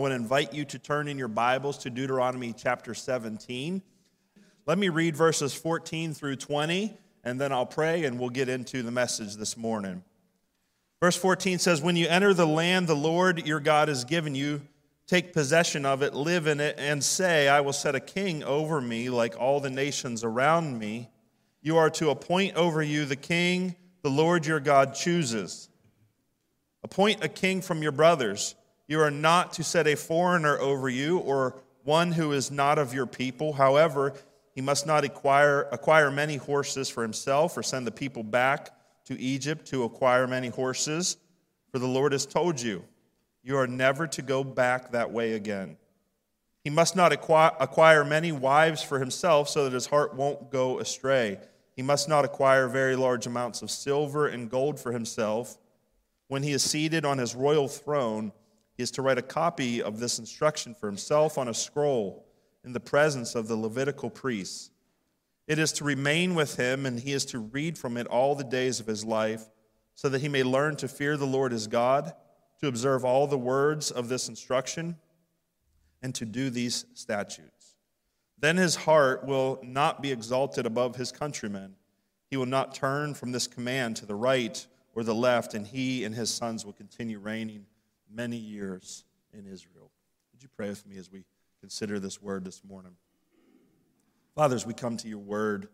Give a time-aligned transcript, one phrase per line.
[0.00, 3.82] I want to invite you to turn in your Bibles to Deuteronomy chapter 17.
[4.64, 8.82] Let me read verses 14 through 20, and then I'll pray and we'll get into
[8.82, 10.02] the message this morning.
[11.02, 14.62] Verse 14 says, When you enter the land the Lord your God has given you,
[15.06, 18.80] take possession of it, live in it, and say, I will set a king over
[18.80, 21.10] me like all the nations around me.
[21.60, 25.68] You are to appoint over you the king the Lord your God chooses.
[26.82, 28.54] Appoint a king from your brothers.
[28.90, 31.54] You are not to set a foreigner over you or
[31.84, 33.52] one who is not of your people.
[33.52, 34.14] However,
[34.52, 38.70] he must not acquire, acquire many horses for himself or send the people back
[39.04, 41.18] to Egypt to acquire many horses.
[41.70, 42.82] For the Lord has told you,
[43.44, 45.76] you are never to go back that way again.
[46.64, 50.80] He must not acquire, acquire many wives for himself so that his heart won't go
[50.80, 51.38] astray.
[51.76, 55.58] He must not acquire very large amounts of silver and gold for himself.
[56.26, 58.32] When he is seated on his royal throne,
[58.80, 62.24] he is to write a copy of this instruction for himself on a scroll
[62.64, 64.70] in the presence of the Levitical priests.
[65.46, 68.42] It is to remain with him, and he is to read from it all the
[68.42, 69.50] days of his life,
[69.96, 72.14] so that he may learn to fear the Lord his God,
[72.62, 74.96] to observe all the words of this instruction,
[76.00, 77.76] and to do these statutes.
[78.38, 81.74] Then his heart will not be exalted above his countrymen.
[82.30, 86.02] He will not turn from this command to the right or the left, and he
[86.02, 87.66] and his sons will continue reigning
[88.12, 89.90] many years in Israel.
[90.32, 91.24] Would you pray with me as we
[91.60, 92.92] consider this word this morning?
[94.34, 95.68] Father, as we come to your word,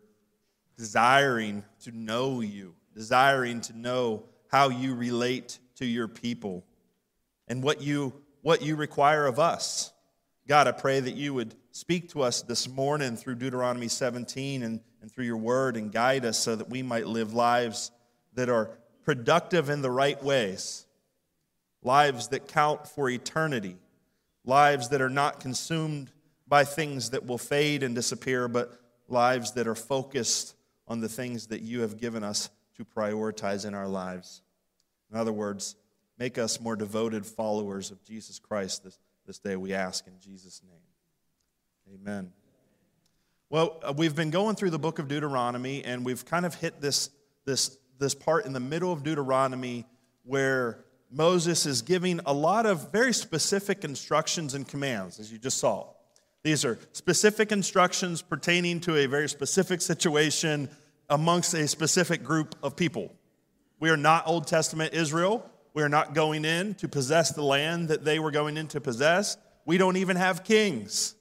[0.76, 6.64] desiring to know you, desiring to know how you relate to your people
[7.48, 9.92] and what you, what you require of us.
[10.48, 14.80] God, I pray that you would speak to us this morning through Deuteronomy 17 and,
[15.02, 17.90] and through your word and guide us so that we might live lives
[18.34, 18.70] that are
[19.04, 20.85] productive in the right ways
[21.86, 23.76] lives that count for eternity,
[24.44, 26.10] lives that are not consumed
[26.48, 30.56] by things that will fade and disappear, but lives that are focused
[30.88, 34.42] on the things that you have given us to prioritize in our lives.
[35.12, 35.76] In other words,
[36.19, 40.62] make us more devoted followers of Jesus Christ this, this day, we ask in Jesus'
[40.69, 42.00] name.
[42.00, 42.32] Amen.
[43.48, 46.80] Well, uh, we've been going through the book of Deuteronomy, and we've kind of hit
[46.80, 47.10] this,
[47.44, 49.86] this, this part in the middle of Deuteronomy
[50.25, 55.59] where Moses is giving a lot of very specific instructions and commands, as you just
[55.59, 55.87] saw.
[56.43, 60.69] These are specific instructions pertaining to a very specific situation
[61.09, 63.12] amongst a specific group of people.
[63.78, 65.49] We are not Old Testament Israel.
[65.75, 68.81] We are not going in to possess the land that they were going in to
[68.81, 69.37] possess.
[69.65, 71.15] We don't even have kings.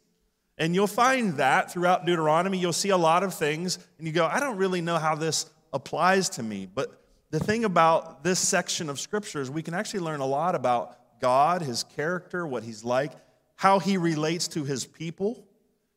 [0.58, 2.58] And you'll find that throughout Deuteronomy.
[2.58, 5.50] You'll see a lot of things, and you go, I don't really know how this
[5.74, 6.68] applies to me.
[6.74, 10.56] But the thing about this section of scripture is we can actually learn a lot
[10.56, 13.12] about God, his character, what he's like,
[13.56, 15.48] how he relates to his people,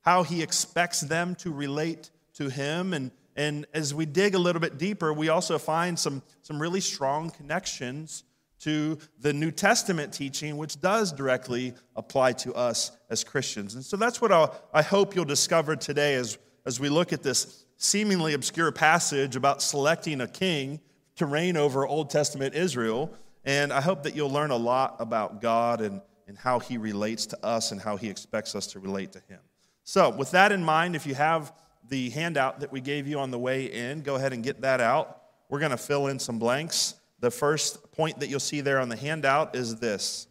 [0.01, 2.95] how he expects them to relate to him.
[2.95, 6.81] And, and as we dig a little bit deeper, we also find some, some really
[6.81, 8.25] strong connections
[8.61, 13.75] to the New Testament teaching, which does directly apply to us as Christians.
[13.75, 17.23] And so that's what I'll, i hope you'll discover today as, as we look at
[17.23, 20.81] this seemingly obscure passage about selecting a king
[21.19, 23.13] to reign over Old Testament Israel.
[23.45, 27.27] And I hope that you'll learn a lot about God and, and how he relates
[27.27, 29.41] to us and how he expects us to relate to him.
[29.85, 31.53] So, with that in mind, if you have
[31.89, 34.81] the handout that we gave you on the way in, go ahead and get that
[34.81, 35.23] out.
[35.49, 36.95] We're going to fill in some blanks.
[37.21, 40.27] The first point that you'll see there on the handout is this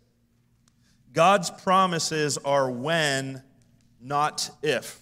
[1.11, 3.41] God's promises are when,
[3.99, 4.99] not if.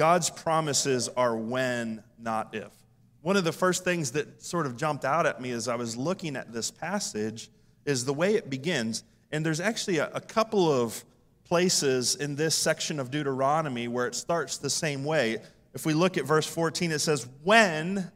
[0.00, 2.72] God's promises are when, not if.
[3.20, 5.94] One of the first things that sort of jumped out at me as I was
[5.94, 7.50] looking at this passage
[7.84, 9.04] is the way it begins.
[9.30, 11.04] And there's actually a, a couple of
[11.44, 15.36] places in this section of Deuteronomy where it starts the same way.
[15.74, 18.10] If we look at verse 14, it says, When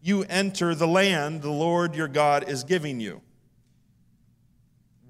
[0.00, 3.22] you enter the land the Lord your God is giving you.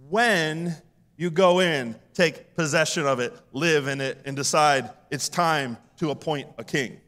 [0.09, 0.75] When
[1.19, 6.11] you go in, take possession of it, live in it, and decide it's time to
[6.11, 7.01] appoint a king.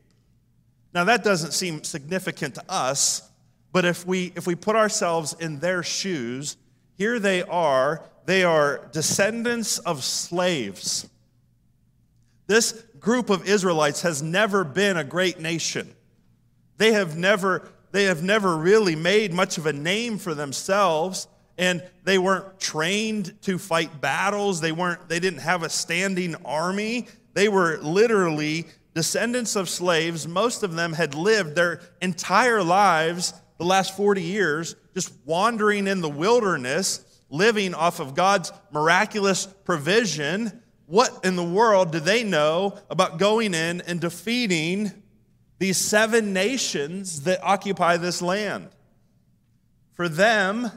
[0.93, 3.29] Now, that doesn't seem significant to us,
[3.73, 6.57] but if we, if we put ourselves in their shoes,
[6.97, 8.05] here they are.
[8.27, 11.09] They are descendants of slaves.
[12.47, 15.95] This group of Israelites has never been a great nation.
[16.77, 21.29] They have never, they have never really made much of a name for themselves
[21.61, 27.07] and they weren't trained to fight battles they weren't they didn't have a standing army
[27.35, 33.65] they were literally descendants of slaves, most of them had lived their entire lives, the
[33.65, 41.25] last 40 years, just wandering in the wilderness, living off of God's miraculous provision, what
[41.25, 44.91] in the world do they know about going in and defeating
[45.61, 48.71] these seven nations that occupy this land?
[49.93, 50.69] For them,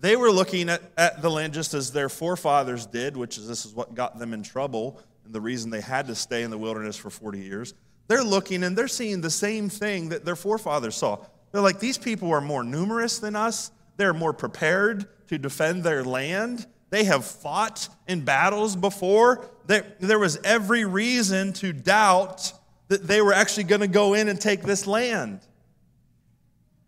[0.00, 3.64] they were looking at, at the land just as their forefathers did, which is this
[3.64, 6.58] is what got them in trouble and the reason they had to stay in the
[6.58, 7.74] wilderness for 40 years.
[8.08, 11.18] They're looking and they're seeing the same thing that their forefathers saw.
[11.52, 13.70] They're like, these people are more numerous than us.
[13.96, 16.66] They're more prepared to defend their land.
[16.90, 19.44] They have fought in battles before.
[19.66, 22.52] There, there was every reason to doubt
[22.88, 25.40] that they were actually going to go in and take this land.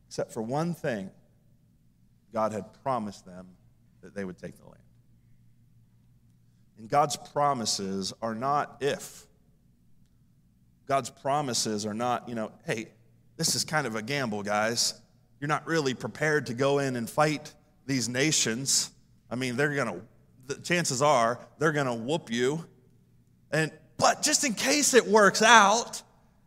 [0.06, 1.10] Except for one thing
[2.32, 3.48] God had promised them
[4.02, 4.77] that they would take the land.
[6.78, 9.26] And God's promises are not if.
[10.86, 12.88] God's promises are not, you know, hey,
[13.36, 14.94] this is kind of a gamble, guys.
[15.40, 17.52] You're not really prepared to go in and fight
[17.86, 18.90] these nations.
[19.30, 20.00] I mean, they're going to,
[20.46, 22.64] the chances are, they're going to whoop you.
[23.50, 26.02] And, but just in case it works out,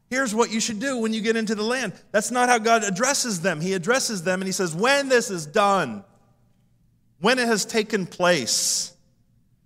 [0.09, 1.93] here's what you should do when you get into the land.
[2.11, 3.61] That's not how God addresses them.
[3.61, 6.03] He addresses them and He says, when this is done,
[7.19, 8.93] when it has taken place,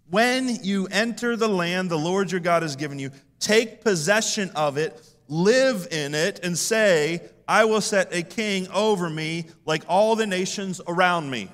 [0.10, 4.78] when you enter the land the Lord your God has given you, take possession of
[4.78, 10.16] it, live in it, and say, I will set a king over me like all
[10.16, 11.50] the nations around me.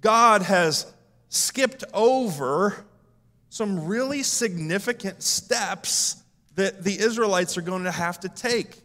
[0.00, 0.92] God has
[1.28, 2.84] skipped over
[3.48, 6.22] some really significant steps
[6.54, 8.76] that the Israelites are going to have to take.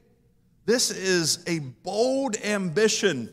[0.65, 3.29] This is a bold ambition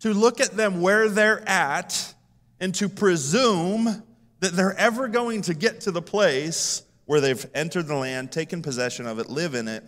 [0.00, 2.13] to look at them where they're at
[2.60, 4.02] and to presume
[4.40, 8.62] that they're ever going to get to the place where they've entered the land, taken
[8.62, 9.84] possession of it, live in it,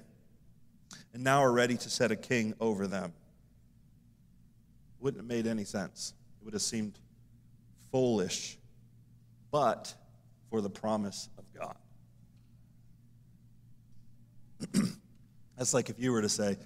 [1.12, 3.12] and now are ready to set a king over them.
[5.00, 6.14] Wouldn't have made any sense.
[6.40, 6.98] It would have seemed
[7.90, 8.58] foolish,
[9.50, 9.94] but
[10.50, 11.76] for the promise of God.
[15.56, 16.58] That's like if you were to say,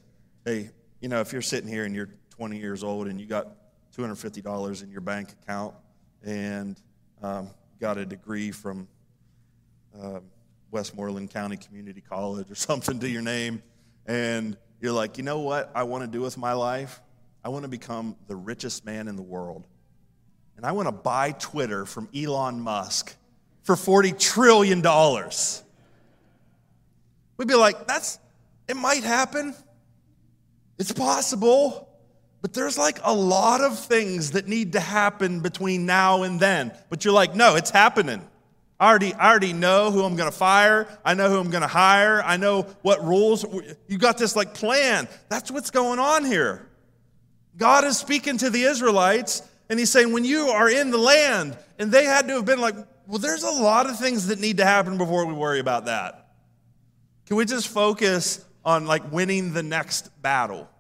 [0.45, 0.71] hey,
[1.01, 3.49] you know, if you're sitting here and you're 20 years old and you got
[3.97, 5.75] $250 in your bank account
[6.25, 6.81] and
[7.23, 7.51] um,
[7.81, 8.89] got a degree from
[10.01, 10.21] uh,
[10.71, 13.63] Westmoreland County Community College or something to your name,
[14.07, 17.01] and you're like, you know what I want to do with my life?
[17.45, 19.67] I want to become the richest man in the world.
[20.57, 23.15] And I want to buy Twitter from Elon Musk
[23.63, 24.83] for $40 trillion.
[27.37, 28.19] We'd be like, that's,
[28.69, 29.55] it might happen.
[30.79, 31.90] It's possible.
[32.43, 36.73] But there's like a lot of things that need to happen between now and then.
[36.89, 38.27] But you're like, no, it's happening.
[38.79, 40.89] I already, I already know who I'm going to fire.
[41.05, 42.23] I know who I'm going to hire.
[42.25, 43.45] I know what rules.
[43.89, 45.07] You got this like plan.
[45.29, 46.67] That's what's going on here.
[47.59, 51.59] God is speaking to the Israelites, and He's saying, when you are in the land,
[51.79, 52.75] and they had to have been like,
[53.07, 56.29] well, there's a lot of things that need to happen before we worry about that.
[57.27, 60.71] Can we just focus on like winning the next battle?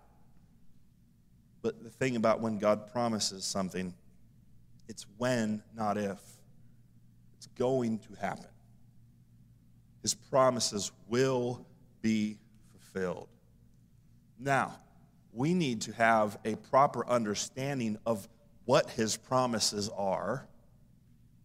[1.62, 3.94] But the thing about when God promises something,
[4.88, 6.20] it's when, not if.
[7.36, 8.46] It's going to happen.
[10.02, 11.66] His promises will
[12.00, 12.38] be
[12.72, 13.28] fulfilled.
[14.38, 14.76] Now,
[15.32, 18.26] we need to have a proper understanding of
[18.64, 20.46] what his promises are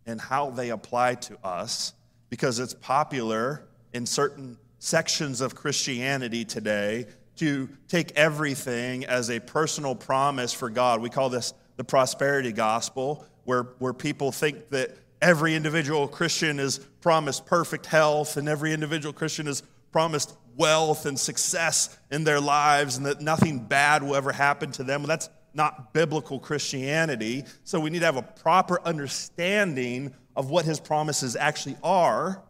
[0.05, 1.93] and how they apply to us
[2.29, 7.07] because it's popular in certain sections of Christianity today
[7.38, 11.01] to take everything as a personal promise for God.
[11.01, 16.80] We call this the prosperity gospel, where, where people think that every individual Christian is
[17.01, 22.98] promised perfect health and every individual Christian is promised wealth and success in their lives
[22.98, 25.01] and that nothing bad will ever happen to them.
[25.01, 27.46] Well, that's not biblical Christianity.
[27.63, 32.44] So we need to have a proper understanding of what his promises actually are.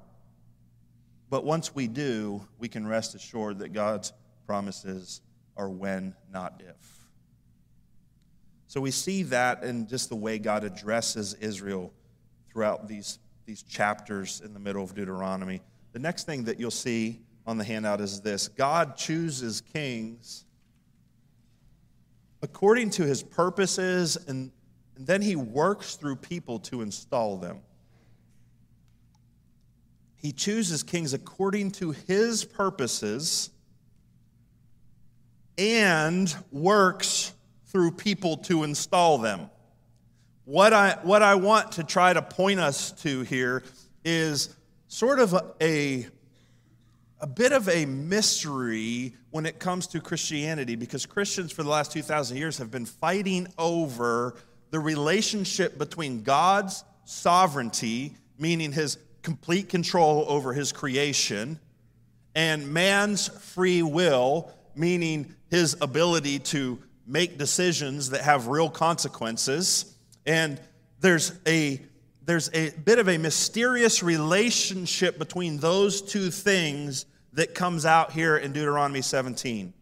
[1.29, 4.11] But once we do, we can rest assured that God's
[4.45, 5.21] promises
[5.57, 7.05] are when, not if.
[8.67, 11.93] So we see that in just the way God addresses Israel
[12.51, 15.61] throughout these, these chapters in the middle of Deuteronomy.
[15.93, 20.45] The next thing that you'll see on the handout is this God chooses kings
[22.41, 24.51] according to his purposes, and,
[24.95, 27.59] and then he works through people to install them.
[30.15, 33.51] He chooses kings according to his purposes
[35.57, 37.33] and works
[37.67, 39.49] through people to install them.
[40.45, 43.63] What I, what I want to try to point us to here
[44.03, 44.55] is
[44.87, 46.07] sort of a,
[47.19, 51.91] a, bit of a mystery when it comes to Christianity because Christians for the last
[51.91, 54.35] 2,000 years have been fighting over
[54.69, 61.59] the relationship between God's sovereignty, meaning his complete control over his creation,
[62.35, 69.95] and man's free will, meaning his ability to make decisions that have real consequences.
[70.25, 70.59] And
[70.99, 71.81] there's a
[72.23, 78.35] there's a bit of a mysterious relationship between those two things that comes out here
[78.35, 79.73] in Deuteronomy 17.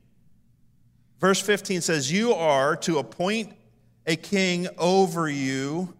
[1.21, 3.53] Verse 15 says, You are to appoint
[4.05, 5.93] a king over you.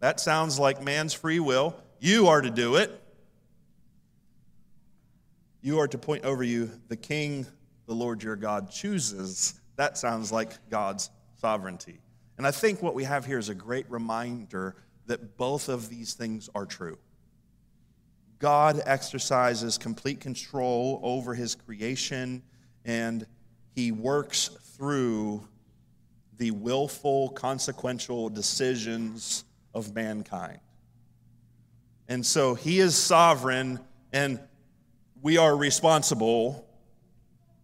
[0.00, 1.74] That sounds like man's free will.
[1.98, 3.02] You are to do it.
[5.62, 7.46] You are to point over you the king
[7.86, 9.60] the Lord your God chooses.
[9.76, 12.00] That sounds like God's sovereignty.
[12.38, 14.76] And I think what we have here is a great reminder
[15.06, 16.98] that both of these things are true.
[18.38, 22.42] God exercises complete control over his creation,
[22.84, 23.26] and
[23.74, 25.46] he works through
[26.36, 30.58] the willful, consequential decisions of mankind.
[32.08, 33.80] And so he is sovereign,
[34.12, 34.38] and
[35.22, 36.65] we are responsible,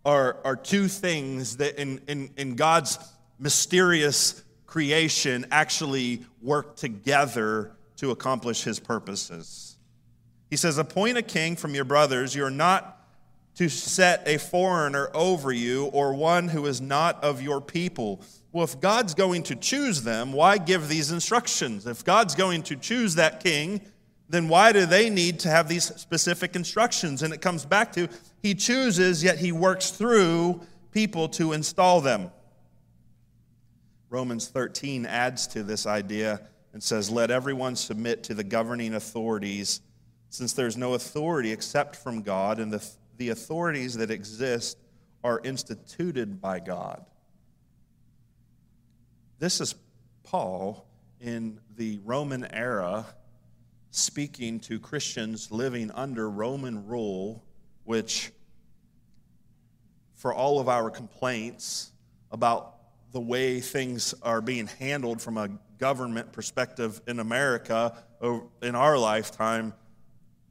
[0.05, 2.99] are, are two things that in, in, in God's
[3.39, 9.77] mysterious creation actually work together to accomplish his purposes.
[10.51, 12.35] He says, Appoint a king from your brothers.
[12.35, 12.99] You are not
[13.57, 18.23] to set a foreigner over you or one who is not of your people.
[18.51, 21.87] Well, if God's going to choose them, why give these instructions?
[21.87, 23.81] If God's going to choose that king,
[24.29, 27.23] then why do they need to have these specific instructions?
[27.23, 28.09] And it comes back to
[28.43, 30.61] he chooses, yet he works through
[30.91, 32.31] people to install them.
[34.09, 39.81] Romans 13 adds to this idea and says, Let everyone submit to the governing authorities,
[40.29, 42.87] since there's no authority except from God, and the,
[43.17, 44.79] the authorities that exist
[45.25, 47.05] are instituted by God.
[49.39, 49.75] This is
[50.23, 50.87] Paul
[51.21, 53.07] in the Roman era
[53.93, 57.45] speaking to Christians living under Roman rule,
[57.85, 58.33] which,
[60.15, 61.93] for all of our complaints
[62.31, 62.75] about
[63.13, 67.95] the way things are being handled from a government perspective in America
[68.63, 69.75] in our lifetime,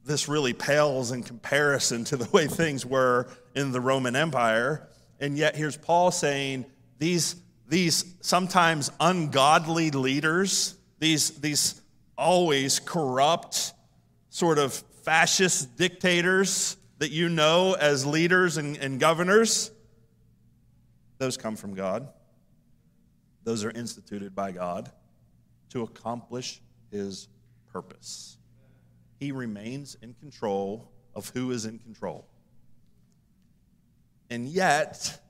[0.04, 4.88] this really pales in comparison to the way things were in the Roman Empire.
[5.18, 6.64] And yet, here's Paul saying
[6.98, 7.34] these,
[7.68, 11.81] these sometimes ungodly leaders, these, these
[12.22, 13.74] always corrupt,
[14.30, 19.72] sort of fascist dictators that you know as leaders and, and governors,
[21.18, 22.08] those come from God.
[23.44, 24.90] Those are instituted by God
[25.70, 27.28] to accomplish his
[27.72, 28.38] purpose.
[29.18, 32.26] He remains in control of who is in control.
[34.30, 35.20] And yet,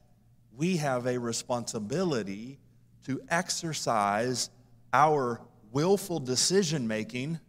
[0.56, 2.58] we have a responsibility
[3.06, 4.50] to exercise
[4.92, 5.40] our
[5.72, 7.40] willful decision making,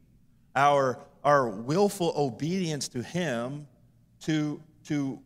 [0.56, 3.68] our, our willful obedience to Him
[4.22, 5.20] to, to,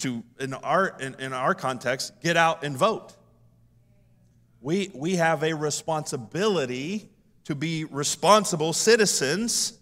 [0.00, 3.14] to in, our, in, in our context, get out and vote.
[4.60, 7.08] We, we have a responsibility
[7.44, 9.78] to be responsible citizens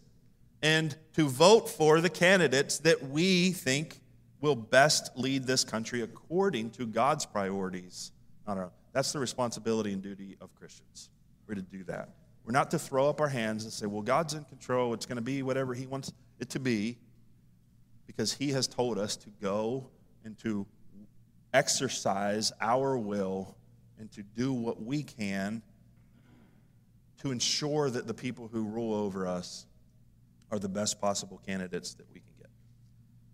[0.63, 4.01] and to vote for the candidates that we think
[4.41, 8.13] will best lead this country according to God's priorities.
[8.47, 11.11] Not our, that's the responsibility and duty of Christians.
[11.47, 12.09] We're to do that.
[12.45, 14.95] We're not to throw up our hands and say, well, God's in control.
[14.95, 16.99] It's going to be whatever He wants it to be,
[18.07, 19.89] because He has told us to go
[20.25, 20.67] and to
[21.55, 23.57] exercise our will
[23.99, 25.63] and to do what we can
[27.23, 29.67] to ensure that the people who rule over us
[30.51, 32.51] are the best possible candidates that we can get.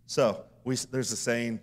[0.06, 1.60] So we, there's a saying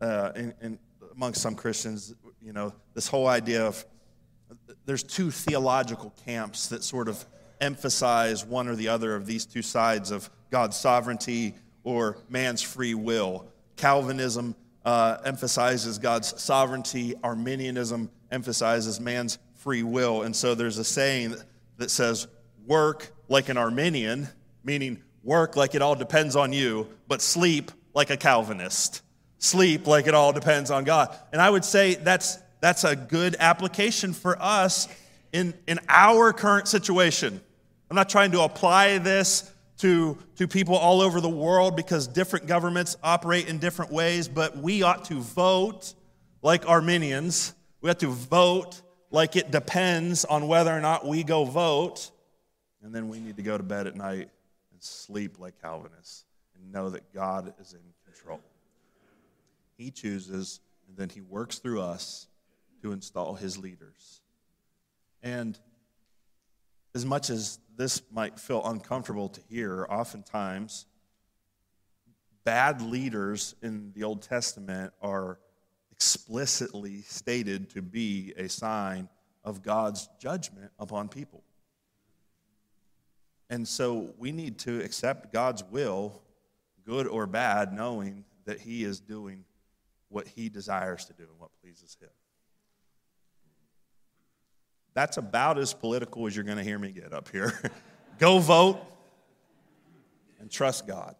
[0.00, 0.78] uh, in, in,
[1.14, 3.84] amongst some Christians, you know, this whole idea of
[4.86, 7.24] there's two theological camps that sort of
[7.60, 12.94] emphasize one or the other of these two sides of God's sovereignty or man's free
[12.94, 13.46] will.
[13.76, 20.22] Calvinism uh, emphasizes God's sovereignty, Arminianism emphasizes man's free will.
[20.22, 21.34] And so there's a saying
[21.76, 22.26] that says,
[22.66, 24.28] work like an Arminian,
[24.64, 29.02] meaning work like it all depends on you, but sleep like a Calvinist.
[29.38, 31.16] Sleep like it all depends on God.
[31.32, 34.88] And I would say that's, that's a good application for us
[35.32, 37.40] in, in our current situation.
[37.90, 42.46] I'm not trying to apply this to, to people all over the world because different
[42.46, 45.94] governments operate in different ways, but we ought to vote
[46.42, 47.54] like Arminians.
[47.80, 52.10] We have to vote like it depends on whether or not we go vote.
[52.82, 54.30] And then we need to go to bed at night
[54.72, 56.24] and sleep like Calvinists
[56.54, 58.40] and know that God is in control.
[59.76, 62.27] he chooses, and then he works through us
[62.82, 64.20] to install his leaders.
[65.22, 65.58] And
[66.94, 70.86] as much as this might feel uncomfortable to hear, oftentimes
[72.44, 75.38] bad leaders in the Old Testament are
[75.92, 79.08] explicitly stated to be a sign
[79.44, 81.42] of God's judgment upon people.
[83.50, 86.22] And so we need to accept God's will,
[86.84, 89.44] good or bad, knowing that He is doing
[90.08, 92.10] what He desires to do and what pleases Him.
[94.98, 97.52] That's about as political as you're going to hear me get up here.
[98.18, 98.80] Go vote
[100.40, 101.14] and trust God.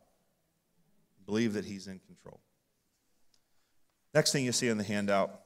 [1.27, 2.41] Believe that He's in control.
[4.13, 5.43] Next thing you see in the handout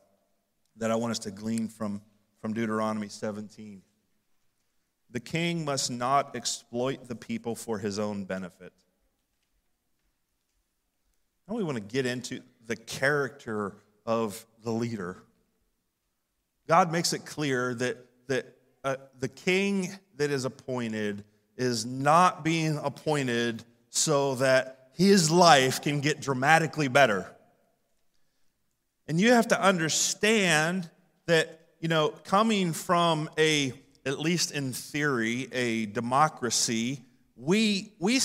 [0.76, 2.00] that I want us to glean from,
[2.40, 3.82] from Deuteronomy 17
[5.10, 8.72] the king must not exploit the people for his own benefit.
[11.46, 13.74] Now we want to get into the character
[14.06, 15.22] of the leader.
[16.66, 17.98] God makes it clear that,
[18.28, 21.24] that uh, the king that is appointed
[21.56, 27.30] is not being appointed so that his life can get dramatically better.
[29.08, 30.88] And you have to understand
[31.26, 33.72] that, you know, coming from a
[34.04, 37.02] at least in theory, a democracy,
[37.36, 38.20] we, we,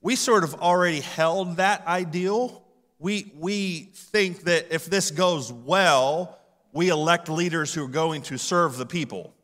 [0.00, 2.64] we sort of already held that ideal.
[2.98, 6.38] We, we think that if this goes well,
[6.72, 9.34] we elect leaders who are going to serve the people.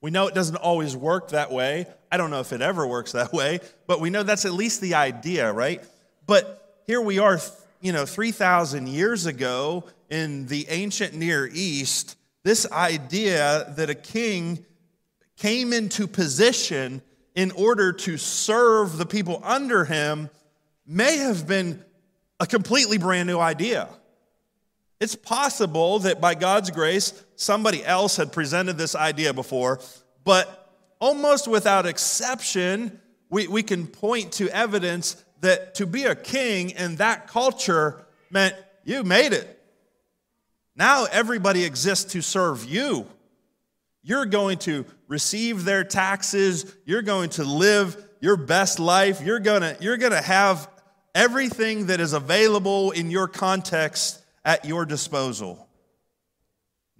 [0.00, 1.86] We know it doesn't always work that way.
[2.10, 4.80] I don't know if it ever works that way, but we know that's at least
[4.80, 5.82] the idea, right?
[6.26, 7.40] But here we are,
[7.80, 14.64] you know, 3,000 years ago in the ancient Near East, this idea that a king
[15.36, 17.02] came into position
[17.34, 20.30] in order to serve the people under him
[20.86, 21.84] may have been
[22.40, 23.88] a completely brand new idea.
[25.00, 29.80] It's possible that by God's grace, somebody else had presented this idea before,
[30.24, 33.00] but almost without exception,
[33.30, 38.56] we, we can point to evidence that to be a king in that culture meant
[38.84, 39.54] you made it.
[40.74, 43.06] Now everybody exists to serve you.
[44.02, 46.74] You're going to receive their taxes.
[46.84, 49.20] You're going to live your best life.
[49.20, 50.68] You're going to, you're going to have
[51.14, 55.68] everything that is available in your context at your disposal.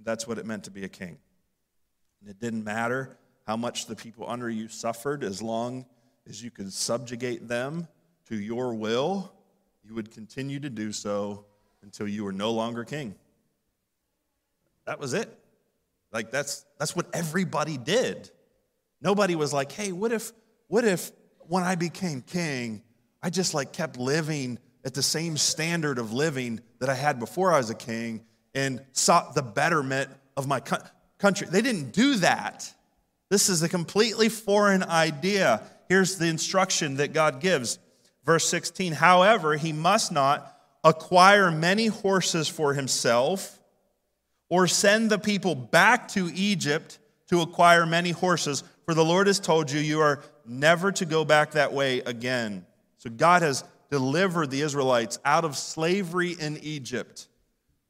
[0.05, 1.17] That's what it meant to be a king.
[2.21, 5.87] And it didn't matter how much the people under you suffered, as long
[6.29, 7.89] as you could subjugate them
[8.29, 9.33] to your will,
[9.83, 11.47] you would continue to do so
[11.83, 13.15] until you were no longer king.
[14.85, 15.35] That was it.
[16.13, 18.31] Like that's that's what everybody did.
[19.01, 20.33] Nobody was like, "Hey, what if
[20.67, 21.13] what if
[21.47, 22.83] when I became king,
[23.23, 27.53] I just like kept living at the same standard of living that I had before
[27.53, 30.61] I was a king and sought the betterment of my
[31.19, 32.73] country." They didn't do that.
[33.31, 35.63] This is a completely foreign idea.
[35.89, 37.79] Here's the instruction that God gives.
[38.25, 43.59] Verse 16, however, he must not acquire many horses for himself
[44.49, 49.39] or send the people back to Egypt to acquire many horses, for the Lord has
[49.39, 52.65] told you, you are never to go back that way again.
[52.97, 57.29] So God has delivered the Israelites out of slavery in Egypt,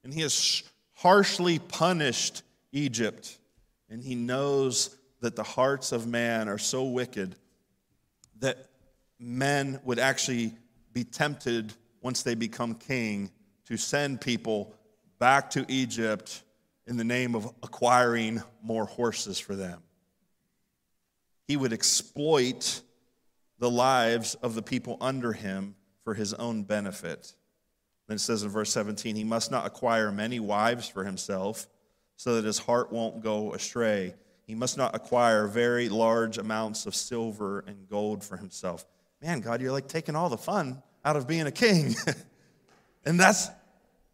[0.05, 0.63] and He has
[0.95, 3.39] harshly punished Egypt.
[3.91, 7.35] And He knows that the hearts of man are so wicked
[8.41, 8.69] that
[9.19, 10.53] men would actually
[10.93, 13.31] be tempted once they become king
[13.67, 14.75] to send people
[15.19, 16.43] back to Egypt
[16.87, 19.83] in the name of acquiring more horses for them.
[21.47, 22.83] He would exploit
[23.59, 25.75] the lives of the people under him
[26.09, 27.35] for his own benefit.
[28.07, 31.67] Then it says in verse 17, he must not acquire many wives for himself
[32.17, 34.15] so that his heart won't go astray.
[34.47, 38.87] He must not acquire very large amounts of silver and gold for himself.
[39.21, 41.95] Man, God, you're like taking all the fun out of being a king.
[43.05, 43.51] and that's,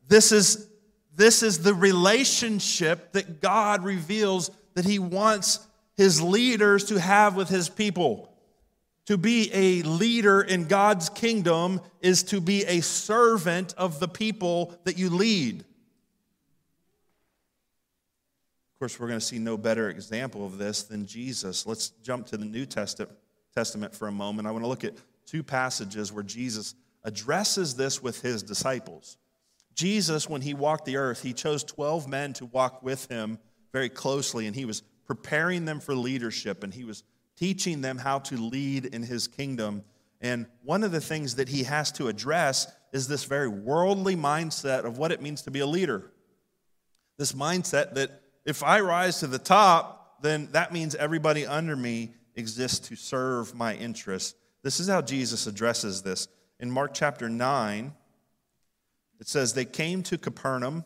[0.09, 0.69] this is
[1.15, 5.65] this is the relationship that God reveals that He wants
[5.97, 8.34] His leaders to have with His people.
[9.07, 14.75] To be a leader in God's kingdom is to be a servant of the people
[14.85, 15.61] that you lead.
[18.73, 21.67] Of course, we're going to see no better example of this than Jesus.
[21.67, 24.49] Let's jump to the New Testament for a moment.
[24.49, 24.95] I want to look at
[25.27, 29.19] two passages where Jesus addresses this with his disciples.
[29.75, 33.39] Jesus, when he walked the earth, he chose 12 men to walk with him
[33.73, 37.05] very closely, and he was preparing them for leadership, and he was
[37.37, 39.83] teaching them how to lead in his kingdom.
[40.21, 44.85] And one of the things that he has to address is this very worldly mindset
[44.85, 46.11] of what it means to be a leader.
[47.19, 52.15] This mindset that if I rise to the top, then that means everybody under me
[52.37, 54.35] exists to serve my interests.
[54.63, 56.29] This is how Jesus addresses this.
[56.61, 57.93] In Mark chapter 9,
[59.21, 60.85] it says, They came to Capernaum.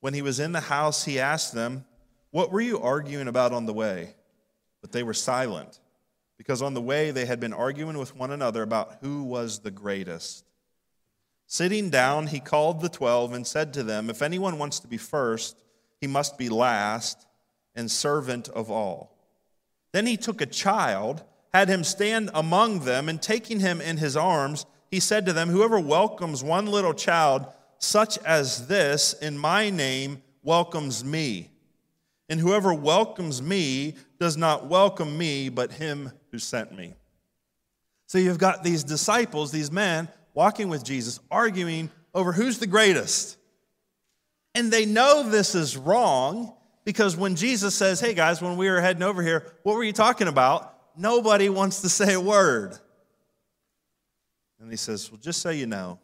[0.00, 1.84] When he was in the house, he asked them,
[2.30, 4.14] What were you arguing about on the way?
[4.80, 5.80] But they were silent,
[6.36, 9.70] because on the way they had been arguing with one another about who was the
[9.70, 10.44] greatest.
[11.46, 14.98] Sitting down, he called the twelve and said to them, If anyone wants to be
[14.98, 15.62] first,
[16.00, 17.26] he must be last
[17.74, 19.16] and servant of all.
[19.92, 24.16] Then he took a child, had him stand among them, and taking him in his
[24.16, 27.46] arms, he said to them, Whoever welcomes one little child,
[27.78, 31.50] such as this, in my name, welcomes me.
[32.28, 36.94] And whoever welcomes me does not welcome me, but him who sent me.
[38.06, 43.36] So you've got these disciples, these men, walking with Jesus, arguing over who's the greatest.
[44.54, 48.80] And they know this is wrong because when Jesus says, Hey guys, when we were
[48.80, 50.74] heading over here, what were you talking about?
[50.96, 52.76] Nobody wants to say a word.
[54.60, 55.98] And he says, Well, just so you know,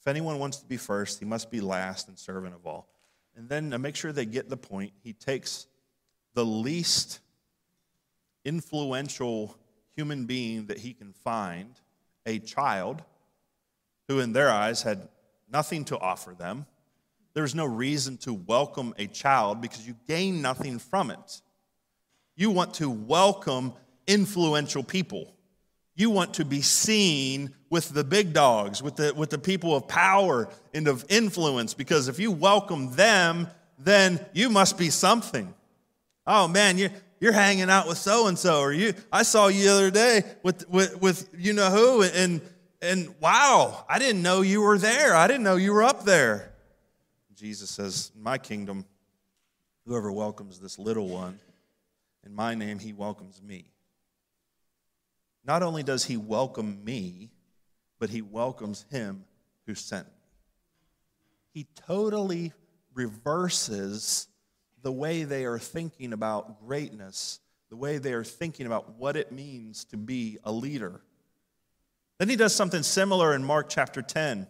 [0.00, 2.88] if anyone wants to be first, he must be last and servant of all.
[3.38, 5.68] And then to make sure they get the point, he takes
[6.34, 7.20] the least
[8.44, 9.56] influential
[9.94, 11.70] human being that he can find,
[12.26, 13.00] a child,
[14.08, 15.08] who in their eyes had
[15.48, 16.66] nothing to offer them.
[17.34, 21.40] There was no reason to welcome a child because you gain nothing from it.
[22.34, 23.72] You want to welcome
[24.08, 25.32] influential people.
[25.98, 29.88] You want to be seen with the big dogs, with the, with the people of
[29.88, 33.48] power and of influence, because if you welcome them,
[33.80, 35.52] then you must be something.
[36.24, 39.64] Oh man, you're, you're hanging out with so and so, or you I saw you
[39.64, 42.42] the other day with, with, with you know who, and,
[42.80, 45.16] and wow, I didn't know you were there.
[45.16, 46.52] I didn't know you were up there.
[47.34, 48.84] Jesus says, my kingdom,
[49.84, 51.40] whoever welcomes this little one,
[52.24, 53.72] in my name, he welcomes me.
[55.48, 57.30] Not only does he welcome me,
[57.98, 59.24] but he welcomes him
[59.66, 60.12] who sent me.
[61.54, 62.52] He totally
[62.92, 64.28] reverses
[64.82, 69.32] the way they are thinking about greatness, the way they are thinking about what it
[69.32, 71.00] means to be a leader.
[72.18, 74.46] Then he does something similar in Mark chapter 10.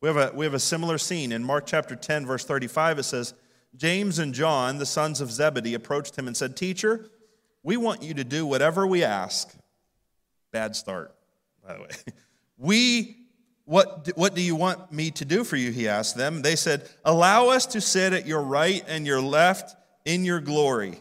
[0.00, 1.32] We have a, we have a similar scene.
[1.32, 3.34] In Mark chapter 10, verse 35, it says,
[3.76, 7.10] James and John, the sons of Zebedee, approached him and said, Teacher,
[7.62, 9.54] we want you to do whatever we ask.
[10.52, 11.14] Bad start,
[11.66, 11.88] by the way.
[12.62, 13.16] We,
[13.64, 15.70] what, what do you want me to do for you?
[15.72, 16.42] He asked them.
[16.42, 21.00] They said, Allow us to sit at your right and your left in your glory.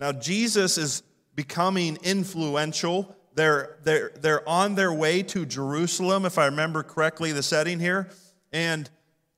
[0.00, 1.04] Now, Jesus is
[1.36, 3.16] becoming influential.
[3.34, 8.08] They're, they're, they're on their way to Jerusalem, if I remember correctly, the setting here.
[8.52, 8.90] And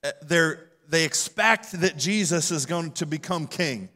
[0.03, 3.91] uh, they're, they expect that Jesus is going to become king.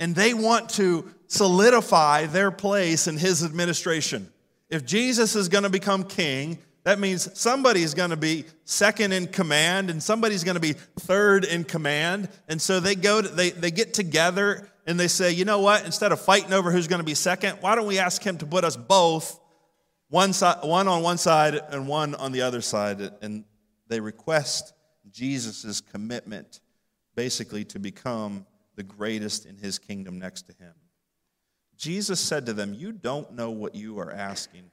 [0.00, 4.32] And they want to solidify their place in his administration.
[4.68, 9.12] If Jesus is going to become king, that means somebody is going to be second
[9.12, 12.28] in command and somebody's going to be third in command.
[12.48, 15.84] And so they go to, they, they get together and they say, you know what?
[15.84, 18.46] Instead of fighting over who's going to be second, why don't we ask him to
[18.46, 19.38] put us both
[20.08, 23.00] one, side, one on one side and one on the other side?
[23.20, 23.44] And
[23.88, 24.72] they request
[25.10, 26.60] Jesus' commitment
[27.14, 28.46] basically to become
[28.80, 30.72] the greatest in his kingdom next to him.
[31.76, 34.70] Jesus said to them, You don't know what you are asking.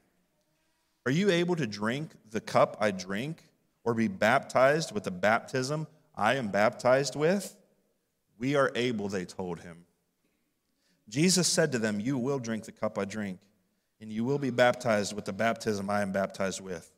[1.04, 3.42] Are you able to drink the cup I drink
[3.84, 7.54] or be baptized with the baptism I am baptized with?
[8.38, 9.84] We are able, they told him.
[11.10, 13.40] Jesus said to them, You will drink the cup I drink,
[14.00, 16.90] and you will be baptized with the baptism I am baptized with.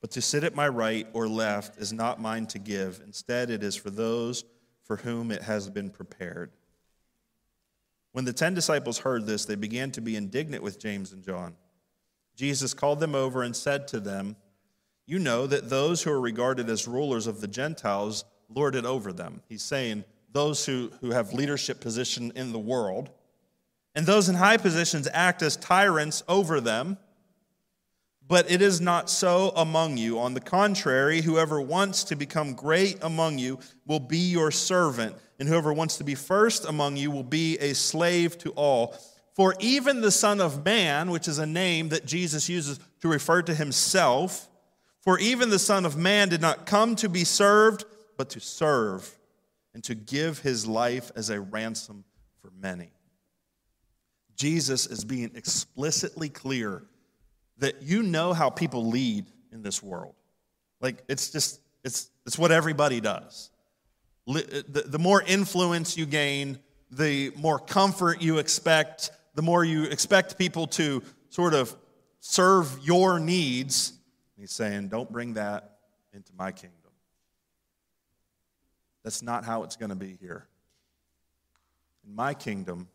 [0.00, 3.00] But to sit at my right or left is not mine to give.
[3.04, 4.44] Instead, it is for those
[4.92, 6.50] for whom it has been prepared.
[8.12, 11.54] When the ten disciples heard this, they began to be indignant with James and John.
[12.36, 14.36] Jesus called them over and said to them,
[15.06, 19.14] You know that those who are regarded as rulers of the Gentiles lord it over
[19.14, 19.40] them.
[19.48, 23.08] He's saying those who, who have leadership position in the world.
[23.94, 26.98] And those in high positions act as tyrants over them.
[28.28, 30.18] But it is not so among you.
[30.18, 35.48] On the contrary, whoever wants to become great among you will be your servant, and
[35.48, 38.94] whoever wants to be first among you will be a slave to all.
[39.34, 43.42] For even the Son of Man, which is a name that Jesus uses to refer
[43.42, 44.48] to himself,
[45.00, 47.84] for even the Son of Man did not come to be served,
[48.16, 49.18] but to serve
[49.74, 52.04] and to give his life as a ransom
[52.40, 52.92] for many.
[54.36, 56.84] Jesus is being explicitly clear
[57.62, 60.14] that you know how people lead in this world.
[60.80, 63.50] Like it's just, it's, it's what everybody does.
[64.26, 66.58] The, the more influence you gain,
[66.90, 71.74] the more comfort you expect, the more you expect people to sort of
[72.18, 73.92] serve your needs.
[74.36, 75.78] He's saying, don't bring that
[76.12, 76.78] into my kingdom.
[79.04, 80.48] That's not how it's going to be here.
[82.04, 82.88] In my kingdom,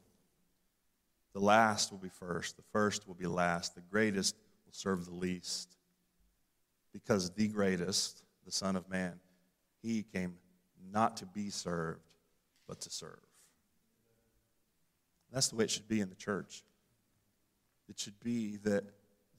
[1.33, 4.35] the last will be first, the first will be last, the greatest
[4.77, 5.75] serve the least.
[6.93, 9.19] Because the greatest, the Son of Man,
[9.81, 10.35] he came
[10.91, 12.01] not to be served,
[12.67, 13.19] but to serve.
[15.31, 16.63] That's the way it should be in the church.
[17.89, 18.83] It should be that,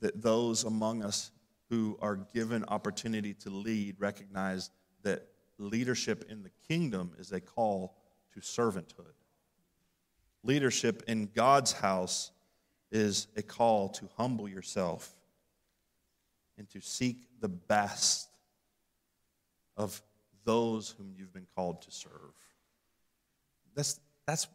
[0.00, 1.30] that those among us
[1.70, 4.70] who are given opportunity to lead recognize
[5.02, 7.94] that leadership in the kingdom is a call
[8.34, 9.14] to servanthood.
[10.42, 12.32] Leadership in God's house
[12.90, 15.14] is a call to humble yourself
[16.58, 18.28] and to seek the best
[19.76, 20.02] of
[20.44, 22.10] those whom you've been called to serve.
[23.74, 24.48] That's, that's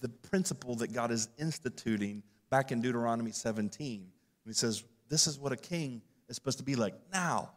[0.00, 4.06] the principle that God is instituting back in Deuteronomy 17.
[4.46, 6.94] He says, This is what a king is supposed to be like.
[7.12, 7.52] Now,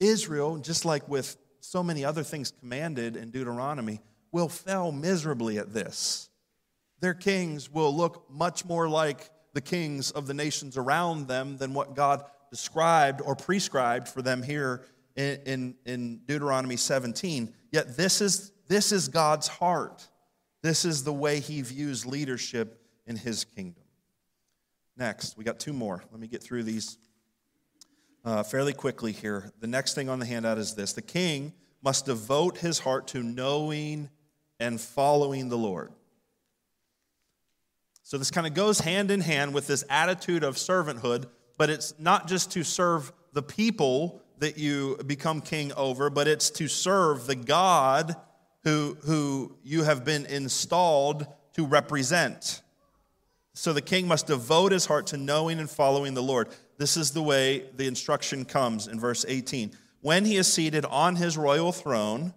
[0.00, 5.72] Israel, just like with so many other things commanded in Deuteronomy, will fail miserably at
[5.72, 6.30] this.
[7.00, 11.74] Their kings will look much more like the kings of the nations around them than
[11.74, 14.84] what God described or prescribed for them here
[15.16, 17.52] in, in, in Deuteronomy 17.
[17.72, 20.06] Yet this is, this is God's heart.
[20.62, 23.84] This is the way he views leadership in his kingdom.
[24.96, 26.02] Next, we got two more.
[26.10, 26.98] Let me get through these
[28.24, 29.52] uh, fairly quickly here.
[29.60, 33.22] The next thing on the handout is this the king must devote his heart to
[33.22, 34.10] knowing
[34.58, 35.92] and following the Lord.
[38.02, 41.26] So, this kind of goes hand in hand with this attitude of servanthood,
[41.58, 46.48] but it's not just to serve the people that you become king over, but it's
[46.50, 48.16] to serve the God
[48.64, 52.62] who, who you have been installed to represent.
[53.54, 56.48] So the king must devote his heart to knowing and following the Lord.
[56.76, 59.72] This is the way the instruction comes in verse 18.
[60.00, 62.34] When he is seated on his royal throne,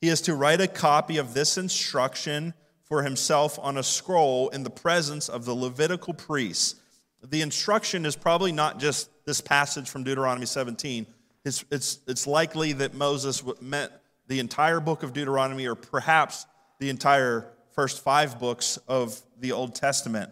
[0.00, 4.64] he is to write a copy of this instruction for himself on a scroll in
[4.64, 6.79] the presence of the Levitical priests.
[7.22, 11.06] The instruction is probably not just this passage from Deuteronomy 17.
[11.44, 13.92] It's, it's, it's likely that Moses meant
[14.26, 16.46] the entire book of Deuteronomy, or perhaps
[16.78, 20.30] the entire first five books of the Old Testament.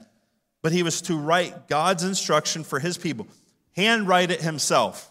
[0.62, 3.26] But he was to write God's instruction for his people,
[3.76, 5.10] handwrite it himself.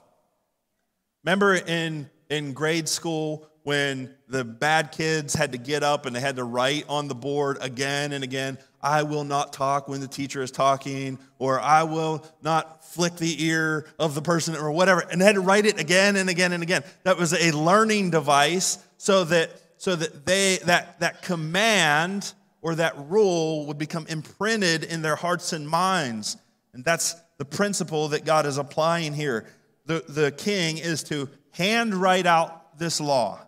[1.24, 6.22] Remember in, in grade school when the bad kids had to get up and they
[6.22, 10.08] had to write on the board again and again, I will not talk when the
[10.08, 15.02] teacher is talking, or I will not flick the ear of the person, or whatever.
[15.12, 16.86] And they had to write it again and again and again.
[17.04, 22.98] That was a learning device so that, so that they, that, that command or that
[22.98, 26.38] rule would become imprinted in their hearts and minds.
[26.72, 29.46] And that's the principle that God is applying here.
[29.88, 33.42] The, the king is to handwrite out this law.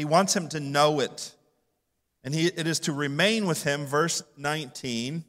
[0.00, 1.34] He wants him to know it.
[2.24, 5.26] And he, it is to remain with him, verse 19,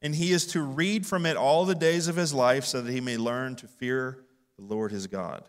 [0.00, 2.90] and he is to read from it all the days of his life so that
[2.90, 4.24] he may learn to fear
[4.56, 5.44] the Lord his God,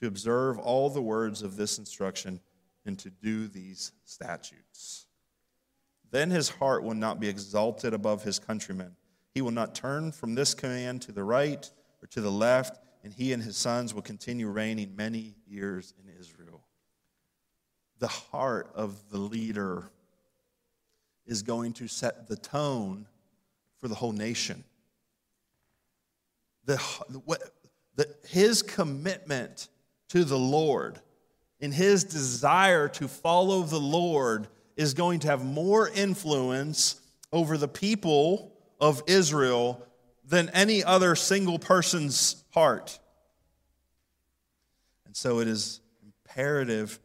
[0.00, 2.40] to observe all the words of this instruction,
[2.86, 5.04] and to do these statutes.
[6.10, 8.96] Then his heart will not be exalted above his countrymen.
[9.34, 11.70] He will not turn from this command to the right
[12.02, 16.10] or to the left, and he and his sons will continue reigning many years in
[16.18, 16.29] Israel
[18.00, 19.84] the heart of the leader
[21.26, 23.06] is going to set the tone
[23.78, 24.64] for the whole nation.
[26.64, 26.76] The,
[27.24, 27.42] what,
[27.94, 29.68] the, his commitment
[30.08, 30.98] to the Lord
[31.60, 37.00] and his desire to follow the Lord is going to have more influence
[37.32, 39.86] over the people of Israel
[40.24, 42.98] than any other single person's heart.
[45.04, 46.98] And so it is imperative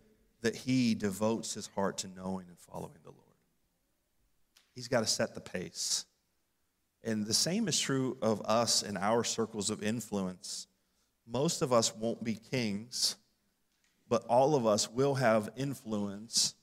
[0.45, 3.23] that he devotes his heart to knowing and following the Lord.
[4.75, 6.05] He's got to set the pace.
[7.03, 10.67] And the same is true of us in our circles of influence.
[11.25, 13.15] Most of us won't be kings,
[14.07, 16.53] but all of us will have influence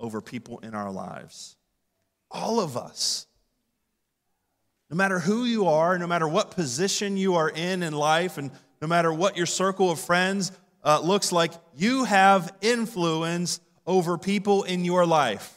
[0.00, 1.56] over people in our lives.
[2.32, 3.28] All of us.
[4.90, 8.50] No matter who you are, no matter what position you are in in life, and
[8.82, 10.50] no matter what your circle of friends
[10.84, 15.54] uh, looks like you have influence over people in your life.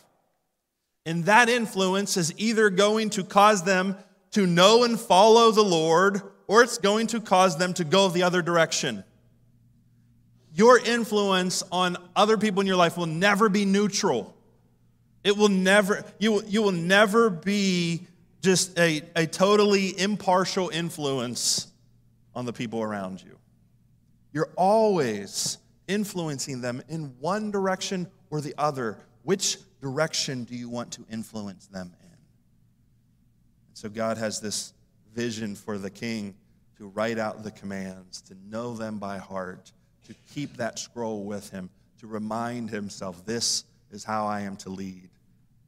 [1.06, 3.96] And that influence is either going to cause them
[4.32, 8.24] to know and follow the Lord, or it's going to cause them to go the
[8.24, 9.04] other direction.
[10.54, 14.36] your influence on other people in your life will never be neutral.
[15.24, 18.06] It will never, you will, you will never be
[18.42, 21.68] just a, a totally impartial influence
[22.36, 23.38] on the people around you.
[24.34, 28.98] You're always influencing them in one direction or the other.
[29.24, 32.10] Which direction do you want to influence them in?
[32.10, 32.18] And
[33.74, 34.74] so God has this
[35.14, 36.36] vision for the king
[36.78, 39.72] to write out the commands, to know them by heart,
[40.08, 44.70] to keep that scroll with him, to remind himself, this is how I am to
[44.70, 45.10] lead.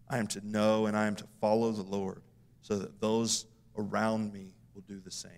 [0.10, 2.21] I am to know and I am to follow the Lord
[2.62, 3.45] so that those
[3.78, 5.32] around me will do the same.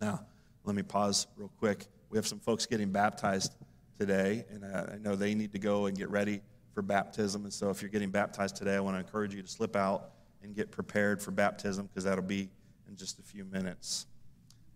[0.00, 0.24] Now,
[0.64, 1.86] let me pause real quick.
[2.10, 3.54] We have some folks getting baptized
[3.98, 6.40] today, and I know they need to go and get ready
[6.74, 7.44] for baptism.
[7.44, 10.10] And so, if you're getting baptized today, I want to encourage you to slip out
[10.42, 12.48] and get prepared for baptism because that'll be
[12.88, 14.06] in just a few minutes.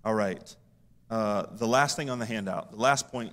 [0.04, 0.56] All right.
[1.10, 3.32] Uh, the last thing on the handout, the last point,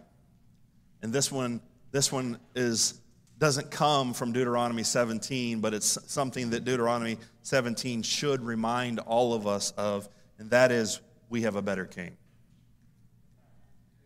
[1.02, 3.02] and this one, this one is
[3.38, 9.46] doesn't come from Deuteronomy 17, but it's something that Deuteronomy 17 should remind all of
[9.46, 10.08] us of,
[10.39, 12.15] and that is we have a better king.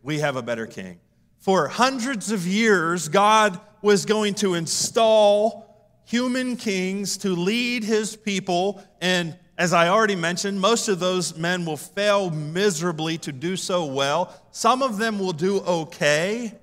[0.02, 1.00] We have a better king.
[1.40, 5.70] For hundreds of years, God was going to install
[6.06, 8.84] human kings to lead his people.
[9.00, 13.86] And as I already mentioned, most of those men will fail miserably to do so
[13.86, 14.34] well.
[14.52, 16.54] Some of them will do okay.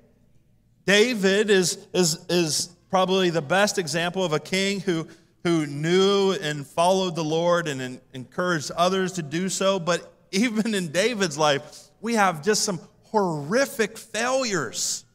[0.85, 5.07] David is, is, is probably the best example of a king who,
[5.43, 9.79] who knew and followed the Lord and encouraged others to do so.
[9.79, 12.79] But even in David's life, we have just some
[13.11, 15.05] horrific failures.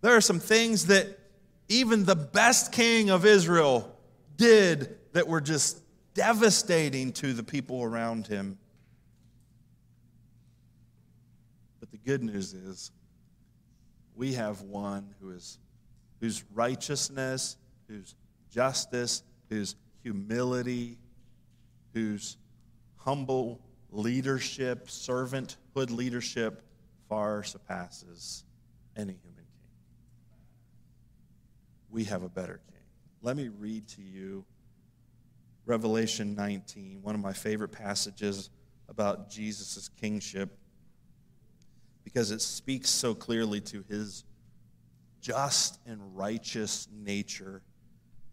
[0.00, 1.18] There are some things that
[1.68, 3.96] even the best king of Israel
[4.36, 5.80] did that were just
[6.14, 8.58] devastating to the people around him.
[11.78, 12.90] But the good news is
[14.14, 15.58] we have one who is
[16.20, 17.56] whose righteousness,
[17.88, 18.14] whose
[18.50, 20.98] justice, whose humility,
[21.94, 22.36] whose
[22.96, 26.62] humble leadership, servanthood leadership
[27.10, 28.44] far surpasses
[28.96, 29.44] any human king.
[31.90, 32.80] we have a better king.
[33.20, 34.44] Let me read to you
[35.66, 38.48] Revelation 19, one of my favorite passages
[38.88, 40.56] about Jesus' kingship,
[42.04, 44.24] because it speaks so clearly to his
[45.20, 47.60] just and righteous nature.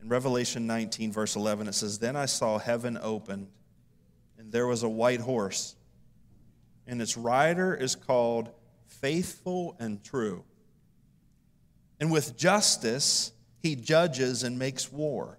[0.01, 3.47] In Revelation 19, verse 11, it says, Then I saw heaven opened,
[4.37, 5.75] and there was a white horse,
[6.85, 8.51] and its rider is called
[8.87, 10.43] Faithful and True.
[11.99, 15.37] And with justice, he judges and makes war.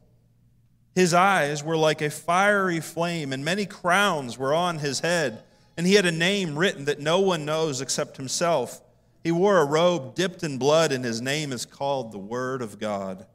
[0.94, 5.44] His eyes were like a fiery flame, and many crowns were on his head,
[5.76, 8.80] and he had a name written that no one knows except himself.
[9.22, 12.80] He wore a robe dipped in blood, and his name is called the Word of
[12.80, 13.26] God.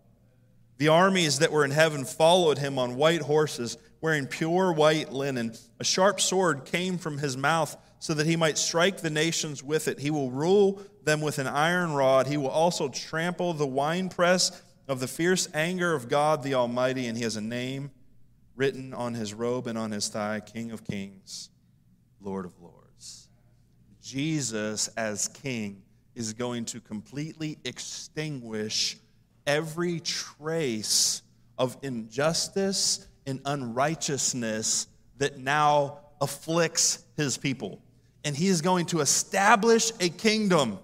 [0.78, 5.54] The armies that were in heaven followed him on white horses, wearing pure white linen.
[5.80, 9.88] A sharp sword came from his mouth so that he might strike the nations with
[9.88, 9.98] it.
[9.98, 12.28] He will rule them with an iron rod.
[12.28, 17.18] He will also trample the winepress of the fierce anger of God the Almighty, and
[17.18, 17.92] he has a name
[18.58, 21.50] written on his robe and on his thigh King of Kings,
[22.20, 23.30] Lord of Lords.
[24.02, 25.82] Jesus, as King,
[26.14, 28.98] is going to completely extinguish
[29.48, 31.22] every trace
[31.58, 34.88] of injustice and unrighteousness
[35.20, 37.80] that now afflicts his people.
[38.26, 40.80] And he is going to establish a kingdom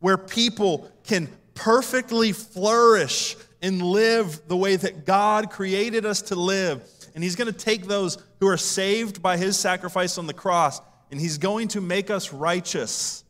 [0.00, 6.86] where people can perfectly flourish and live the way that God created us to live.
[7.14, 10.80] And He's going to take those who are saved by His sacrifice on the cross
[11.10, 13.24] and He's going to make us righteous.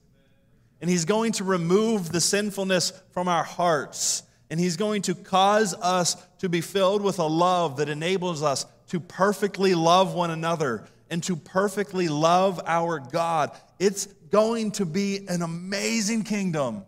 [0.81, 4.25] And He's going to remove the sinfulness from our hearts.
[4.51, 8.67] And He's going to cause us to be filled with a love that enables us
[8.89, 13.53] to perfectly love one another and to perfectly love our God.
[13.79, 16.83] It's going to be an amazing kingdom.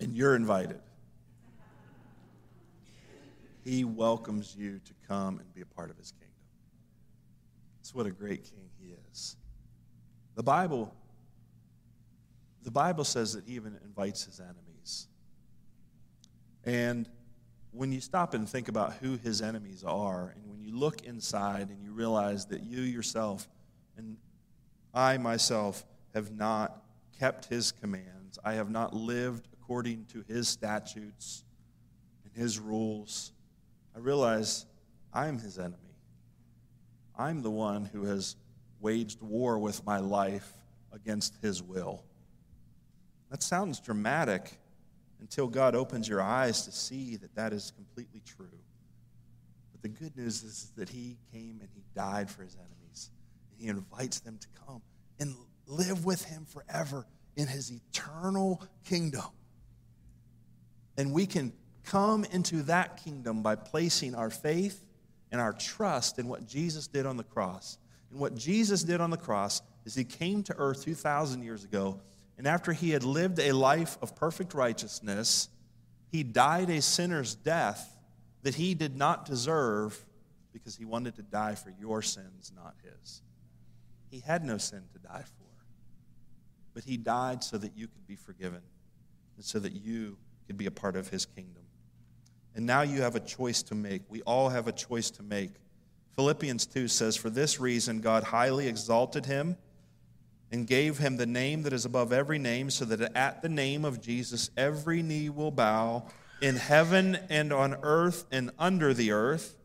[0.00, 0.80] and you're invited.
[3.64, 6.28] He welcomes you to come and be a part of his kingdom.
[7.78, 9.36] That's what a great king he is.
[10.34, 10.94] The Bible
[12.64, 14.63] the Bible says that he even invites his enemies.
[16.64, 17.08] And
[17.72, 21.68] when you stop and think about who his enemies are, and when you look inside
[21.68, 23.48] and you realize that you yourself
[23.96, 24.16] and
[24.92, 25.84] I myself
[26.14, 26.84] have not
[27.18, 31.44] kept his commands, I have not lived according to his statutes
[32.24, 33.32] and his rules,
[33.94, 34.66] I realize
[35.12, 35.78] I'm his enemy.
[37.16, 38.36] I'm the one who has
[38.80, 40.52] waged war with my life
[40.92, 42.04] against his will.
[43.30, 44.58] That sounds dramatic
[45.24, 48.58] until God opens your eyes to see that that is completely true.
[49.72, 53.08] But the good news is that he came and he died for his enemies.
[53.50, 54.82] And he invites them to come
[55.18, 55.34] and
[55.66, 57.06] live with him forever
[57.36, 59.24] in his eternal kingdom.
[60.98, 61.54] And we can
[61.84, 64.84] come into that kingdom by placing our faith
[65.32, 67.78] and our trust in what Jesus did on the cross.
[68.10, 71.98] And what Jesus did on the cross is he came to earth 2,000 years ago,
[72.36, 75.48] and after he had lived a life of perfect righteousness,
[76.10, 77.96] he died a sinner's death
[78.42, 80.04] that he did not deserve
[80.52, 83.22] because he wanted to die for your sins, not his.
[84.10, 85.64] He had no sin to die for,
[86.72, 88.62] but he died so that you could be forgiven
[89.36, 90.16] and so that you
[90.46, 91.62] could be a part of his kingdom.
[92.54, 94.02] And now you have a choice to make.
[94.08, 95.54] We all have a choice to make.
[96.14, 99.56] Philippians 2 says, For this reason, God highly exalted him
[100.54, 103.84] and gave him the name that is above every name, so that at the name
[103.84, 106.06] of Jesus every knee will bow
[106.40, 109.56] in heaven and on earth and under the earth,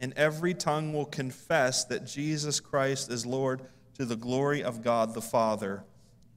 [0.00, 3.62] and every tongue will confess that Jesus Christ is Lord
[3.94, 5.84] to the glory of God the Father.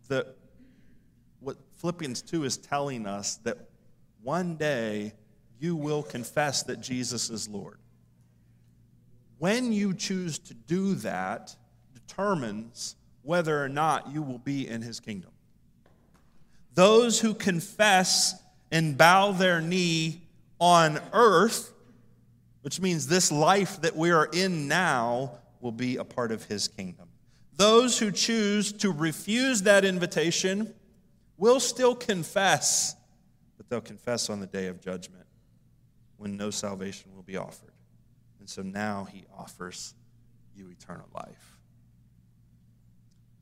[0.07, 0.35] The,
[1.39, 3.57] what Philippians 2 is telling us that
[4.21, 5.13] one day
[5.57, 7.79] you will confess that Jesus is Lord.
[9.39, 11.55] When you choose to do that
[11.95, 15.31] determines whether or not you will be in his kingdom.
[16.75, 18.35] Those who confess
[18.71, 20.21] and bow their knee
[20.59, 21.73] on earth,
[22.61, 26.67] which means this life that we are in now, will be a part of his
[26.67, 27.07] kingdom.
[27.57, 30.73] Those who choose to refuse that invitation
[31.37, 32.95] will still confess,
[33.57, 35.25] but they'll confess on the day of judgment
[36.17, 37.73] when no salvation will be offered.
[38.39, 39.93] And so now he offers
[40.55, 41.54] you eternal life.